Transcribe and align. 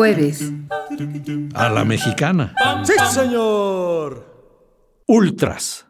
Jueves. 0.00 0.50
A 1.52 1.68
la 1.68 1.84
mexicana. 1.84 2.54
¡Sí, 2.84 2.94
señor! 3.10 4.24
Ultras. 5.06 5.88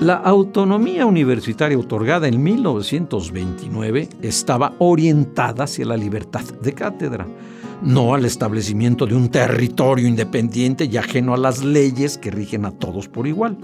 La 0.00 0.14
autonomía 0.24 1.04
universitaria 1.04 1.76
otorgada 1.76 2.28
en 2.28 2.40
1929 2.40 4.08
estaba 4.22 4.72
orientada 4.78 5.64
hacia 5.64 5.84
la 5.84 5.96
libertad 5.96 6.44
de 6.62 6.72
cátedra, 6.72 7.26
no 7.82 8.14
al 8.14 8.24
establecimiento 8.24 9.04
de 9.04 9.16
un 9.16 9.30
territorio 9.30 10.06
independiente 10.06 10.84
y 10.84 10.96
ajeno 10.96 11.34
a 11.34 11.38
las 11.38 11.64
leyes 11.64 12.18
que 12.18 12.30
rigen 12.30 12.66
a 12.66 12.70
todos 12.70 13.08
por 13.08 13.26
igual. 13.26 13.58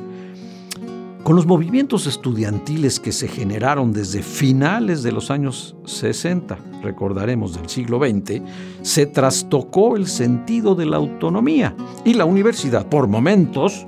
Con 1.32 1.36
los 1.36 1.46
movimientos 1.46 2.06
estudiantiles 2.06 3.00
que 3.00 3.10
se 3.10 3.26
generaron 3.26 3.94
desde 3.94 4.22
finales 4.22 5.02
de 5.02 5.12
los 5.12 5.30
años 5.30 5.74
60, 5.86 6.58
recordaremos 6.82 7.54
del 7.54 7.70
siglo 7.70 7.98
XX, 7.98 8.42
se 8.82 9.06
trastocó 9.06 9.96
el 9.96 10.08
sentido 10.08 10.74
de 10.74 10.84
la 10.84 10.98
autonomía 10.98 11.74
y 12.04 12.12
la 12.12 12.26
universidad, 12.26 12.86
por 12.86 13.08
momentos, 13.08 13.86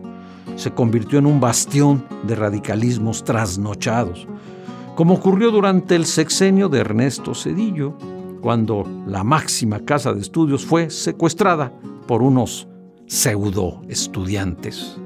se 0.57 0.71
convirtió 0.71 1.19
en 1.19 1.27
un 1.27 1.39
bastión 1.39 2.07
de 2.27 2.35
radicalismos 2.35 3.25
trasnochados, 3.25 4.27
como 4.95 5.13
ocurrió 5.13 5.51
durante 5.51 5.97
el 5.97 6.07
sexenio 6.07 6.71
de 6.71 6.79
Ernesto 6.79 7.35
Cedillo, 7.35 7.93
cuando 8.41 8.89
la 9.07 9.23
máxima 9.23 9.81
casa 9.81 10.15
de 10.15 10.23
estudios 10.23 10.65
fue 10.65 10.89
secuestrada 10.89 11.75
por 12.07 12.23
unos 12.23 12.67
pseudo 13.07 13.83
estudiantes. 13.91 14.99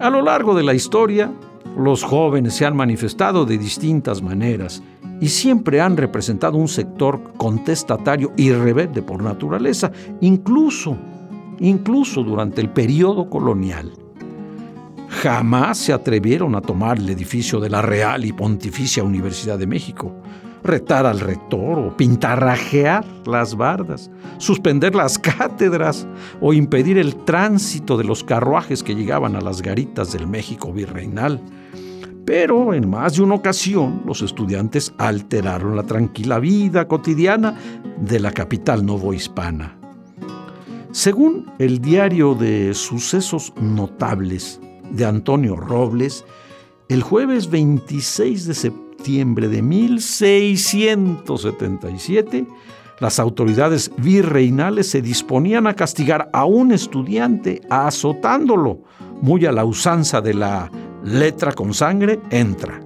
A 0.00 0.10
lo 0.10 0.22
largo 0.22 0.54
de 0.54 0.64
la 0.64 0.74
historia, 0.74 1.32
los 1.76 2.02
jóvenes 2.02 2.54
se 2.54 2.66
han 2.66 2.76
manifestado 2.76 3.44
de 3.44 3.58
distintas 3.58 4.22
maneras 4.22 4.82
y 5.20 5.28
siempre 5.28 5.80
han 5.80 5.96
representado 5.96 6.58
un 6.58 6.68
sector 6.68 7.32
contestatario 7.36 8.32
y 8.36 8.50
rebelde 8.50 9.02
por 9.02 9.22
naturaleza, 9.22 9.92
incluso, 10.20 10.96
incluso 11.60 12.24
durante 12.24 12.60
el 12.60 12.70
periodo 12.70 13.30
colonial. 13.30 13.92
Jamás 15.08 15.78
se 15.78 15.92
atrevieron 15.92 16.56
a 16.56 16.60
tomar 16.60 16.98
el 16.98 17.08
edificio 17.08 17.60
de 17.60 17.70
la 17.70 17.80
Real 17.80 18.24
y 18.24 18.32
Pontificia 18.32 19.04
Universidad 19.04 19.58
de 19.58 19.68
México, 19.68 20.12
retar 20.64 21.04
al 21.04 21.20
rector 21.20 21.78
o 21.78 21.96
pintarrajear 21.96 23.04
las 23.26 23.54
bardas, 23.54 24.10
suspender 24.38 24.94
las 24.94 25.18
cátedras 25.18 26.08
o 26.40 26.54
impedir 26.54 26.96
el 26.96 27.14
tránsito 27.14 27.98
de 27.98 28.04
los 28.04 28.24
carruajes 28.24 28.82
que 28.82 28.94
llegaban 28.94 29.36
a 29.36 29.42
las 29.42 29.60
garitas 29.60 30.12
del 30.12 30.26
México 30.26 30.72
virreinal. 30.72 31.40
Pero 32.24 32.72
en 32.72 32.88
más 32.88 33.16
de 33.16 33.22
una 33.22 33.34
ocasión 33.34 34.02
los 34.06 34.22
estudiantes 34.22 34.94
alteraron 34.96 35.76
la 35.76 35.82
tranquila 35.82 36.38
vida 36.38 36.88
cotidiana 36.88 37.54
de 38.00 38.18
la 38.18 38.32
capital 38.32 38.86
novohispana. 38.86 39.78
Según 40.92 41.52
el 41.58 41.80
diario 41.80 42.34
de 42.34 42.72
Sucesos 42.72 43.52
Notables 43.60 44.60
de 44.90 45.04
Antonio 45.04 45.56
Robles, 45.56 46.24
el 46.88 47.02
jueves 47.02 47.50
26 47.50 48.46
de 48.46 48.54
septiembre 48.54 48.83
de 49.04 49.62
1677, 49.62 52.46
las 53.00 53.18
autoridades 53.18 53.90
virreinales 53.98 54.88
se 54.88 55.02
disponían 55.02 55.66
a 55.66 55.74
castigar 55.74 56.30
a 56.32 56.46
un 56.46 56.72
estudiante 56.72 57.60
azotándolo, 57.68 58.80
muy 59.20 59.44
a 59.44 59.52
la 59.52 59.66
usanza 59.66 60.22
de 60.22 60.32
la 60.34 60.70
letra 61.04 61.52
con 61.52 61.74
sangre 61.74 62.18
entra. 62.30 62.80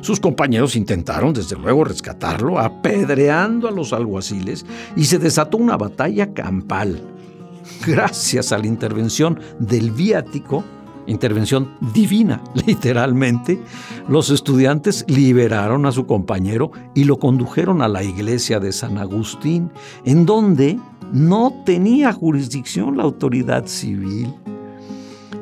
Sus 0.00 0.20
compañeros 0.20 0.76
intentaron, 0.76 1.32
desde 1.32 1.56
luego, 1.56 1.82
rescatarlo, 1.84 2.60
apedreando 2.60 3.66
a 3.66 3.72
los 3.72 3.92
alguaciles, 3.92 4.64
y 4.96 5.06
se 5.06 5.18
desató 5.18 5.56
una 5.56 5.76
batalla 5.76 6.32
campal. 6.32 7.02
Gracias 7.84 8.52
a 8.52 8.58
la 8.58 8.66
intervención 8.66 9.40
del 9.58 9.90
viático, 9.90 10.62
intervención 11.06 11.74
divina, 11.92 12.42
literalmente, 12.66 13.60
los 14.08 14.30
estudiantes 14.30 15.04
liberaron 15.08 15.86
a 15.86 15.92
su 15.92 16.06
compañero 16.06 16.70
y 16.94 17.04
lo 17.04 17.18
condujeron 17.18 17.82
a 17.82 17.88
la 17.88 18.02
iglesia 18.02 18.60
de 18.60 18.72
San 18.72 18.98
Agustín, 18.98 19.70
en 20.04 20.26
donde 20.26 20.78
no 21.12 21.62
tenía 21.64 22.12
jurisdicción 22.12 22.96
la 22.96 23.02
autoridad 23.02 23.66
civil. 23.66 24.34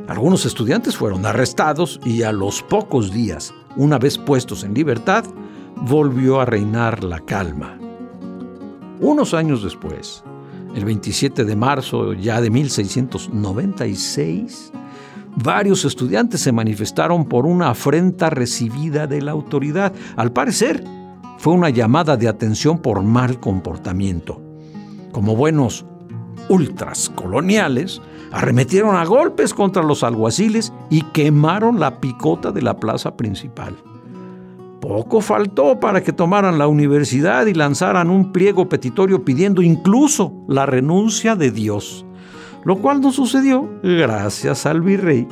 Algunos 0.08 0.44
estudiantes 0.44 0.96
fueron 0.96 1.24
arrestados 1.24 2.00
y 2.04 2.24
a 2.24 2.32
los 2.32 2.62
pocos 2.62 3.12
días, 3.12 3.54
una 3.76 3.98
vez 3.98 4.18
puestos 4.18 4.64
en 4.64 4.74
libertad, 4.74 5.24
volvió 5.82 6.40
a 6.40 6.44
reinar 6.44 7.04
la 7.04 7.20
calma. 7.20 7.78
Unos 8.98 9.34
años 9.34 9.62
después, 9.62 10.24
el 10.74 10.84
27 10.84 11.44
de 11.44 11.56
marzo 11.56 12.12
ya 12.12 12.40
de 12.40 12.50
1696, 12.50 14.72
varios 15.36 15.84
estudiantes 15.84 16.40
se 16.40 16.52
manifestaron 16.52 17.24
por 17.24 17.46
una 17.46 17.70
afrenta 17.70 18.30
recibida 18.30 19.06
de 19.06 19.22
la 19.22 19.32
autoridad. 19.32 19.92
Al 20.16 20.32
parecer, 20.32 20.84
fue 21.38 21.54
una 21.54 21.70
llamada 21.70 22.16
de 22.16 22.28
atención 22.28 22.78
por 22.78 23.02
mal 23.02 23.40
comportamiento. 23.40 24.42
Como 25.12 25.36
buenos 25.36 25.86
ultras 26.48 27.08
coloniales, 27.08 28.02
arremetieron 28.32 28.96
a 28.96 29.04
golpes 29.04 29.54
contra 29.54 29.82
los 29.82 30.02
alguaciles 30.02 30.72
y 30.90 31.02
quemaron 31.02 31.80
la 31.80 32.00
picota 32.00 32.52
de 32.52 32.62
la 32.62 32.78
plaza 32.78 33.16
principal. 33.16 33.76
Poco 34.80 35.20
faltó 35.20 35.78
para 35.78 36.02
que 36.02 36.12
tomaran 36.12 36.58
la 36.58 36.66
universidad 36.66 37.46
y 37.46 37.54
lanzaran 37.54 38.08
un 38.08 38.32
pliego 38.32 38.68
petitorio 38.68 39.24
pidiendo 39.24 39.62
incluso 39.62 40.32
la 40.48 40.64
renuncia 40.64 41.36
de 41.36 41.50
Dios 41.50 42.06
lo 42.64 42.76
cual 42.78 43.00
no 43.00 43.12
sucedió 43.12 43.68
gracias 43.82 44.66
al 44.66 44.80
virrey, 44.80 45.26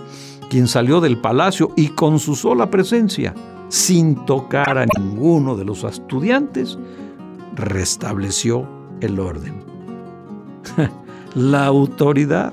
quien 0.49 0.66
salió 0.66 1.00
del 1.00 1.19
palacio 1.19 1.72
y 1.77 1.89
con 1.89 2.19
su 2.19 2.34
sola 2.34 2.71
presencia, 2.71 3.34
sin 3.69 4.25
tocar 4.25 4.78
a 4.78 4.87
ninguno 4.99 5.56
de 5.56 5.65
los 5.65 5.84
estudiantes, 5.84 6.78
restableció 7.55 8.67
el 9.00 9.21
orden. 9.21 9.55
La 11.34 11.67
autoridad 11.67 12.53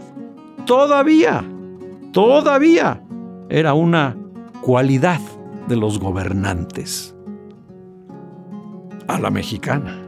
todavía, 0.66 1.44
todavía 2.12 3.02
era 3.50 3.74
una 3.74 4.18
cualidad 4.62 5.22
de 5.68 5.76
los 5.76 6.00
gobernantes. 6.00 7.16
A 9.08 9.20
la 9.20 9.30
mexicana. 9.30 10.05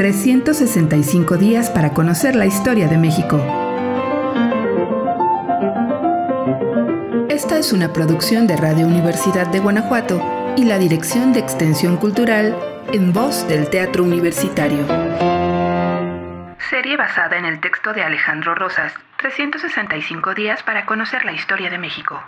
365 0.00 1.36
días 1.36 1.68
para 1.68 1.92
conocer 1.92 2.34
la 2.34 2.46
historia 2.46 2.88
de 2.88 2.96
México. 2.96 3.36
Esta 7.28 7.58
es 7.58 7.74
una 7.74 7.92
producción 7.92 8.46
de 8.46 8.56
Radio 8.56 8.86
Universidad 8.86 9.48
de 9.48 9.60
Guanajuato 9.60 10.54
y 10.56 10.64
la 10.64 10.78
Dirección 10.78 11.34
de 11.34 11.40
Extensión 11.40 11.98
Cultural 11.98 12.56
en 12.94 13.12
voz 13.12 13.46
del 13.46 13.68
Teatro 13.68 14.02
Universitario. 14.02 14.86
Serie 16.70 16.96
basada 16.96 17.36
en 17.36 17.44
el 17.44 17.60
texto 17.60 17.92
de 17.92 18.02
Alejandro 18.02 18.54
Rosas, 18.54 18.94
365 19.18 20.32
días 20.32 20.62
para 20.62 20.86
conocer 20.86 21.26
la 21.26 21.32
historia 21.32 21.68
de 21.68 21.76
México. 21.76 22.22